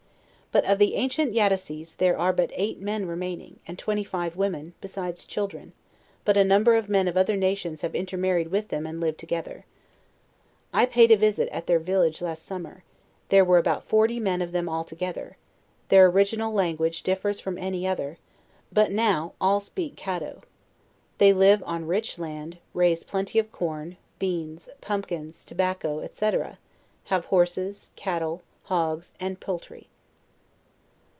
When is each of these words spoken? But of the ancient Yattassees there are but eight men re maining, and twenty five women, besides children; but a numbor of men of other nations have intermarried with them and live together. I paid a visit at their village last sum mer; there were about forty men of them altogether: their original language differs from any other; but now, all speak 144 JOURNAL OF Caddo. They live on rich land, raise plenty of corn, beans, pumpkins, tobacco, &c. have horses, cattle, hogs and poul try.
But 0.53 0.65
of 0.65 0.79
the 0.79 0.95
ancient 0.95 1.33
Yattassees 1.33 1.95
there 1.95 2.17
are 2.17 2.33
but 2.33 2.51
eight 2.55 2.81
men 2.81 3.07
re 3.07 3.15
maining, 3.15 3.59
and 3.65 3.79
twenty 3.79 4.03
five 4.03 4.35
women, 4.35 4.73
besides 4.81 5.23
children; 5.23 5.71
but 6.25 6.35
a 6.35 6.43
numbor 6.43 6.75
of 6.77 6.89
men 6.89 7.07
of 7.07 7.15
other 7.15 7.37
nations 7.37 7.83
have 7.83 7.95
intermarried 7.95 8.49
with 8.49 8.67
them 8.67 8.85
and 8.85 8.99
live 8.99 9.15
together. 9.15 9.63
I 10.73 10.87
paid 10.87 11.09
a 11.09 11.15
visit 11.15 11.47
at 11.53 11.67
their 11.67 11.79
village 11.79 12.21
last 12.21 12.45
sum 12.45 12.63
mer; 12.63 12.83
there 13.29 13.45
were 13.45 13.59
about 13.59 13.85
forty 13.85 14.19
men 14.19 14.41
of 14.41 14.51
them 14.51 14.67
altogether: 14.67 15.37
their 15.87 16.07
original 16.07 16.51
language 16.51 17.01
differs 17.03 17.39
from 17.39 17.57
any 17.57 17.87
other; 17.87 18.17
but 18.73 18.91
now, 18.91 19.31
all 19.39 19.61
speak 19.61 19.97
144 20.05 20.19
JOURNAL 20.19 20.37
OF 20.37 20.43
Caddo. 20.43 20.49
They 21.17 21.31
live 21.31 21.63
on 21.65 21.87
rich 21.87 22.19
land, 22.19 22.57
raise 22.73 23.05
plenty 23.05 23.39
of 23.39 23.53
corn, 23.53 23.95
beans, 24.19 24.67
pumpkins, 24.81 25.45
tobacco, 25.45 26.05
&c. 26.11 26.31
have 27.05 27.25
horses, 27.27 27.89
cattle, 27.95 28.41
hogs 28.63 29.13
and 29.17 29.39
poul 29.39 29.57
try. 29.59 29.85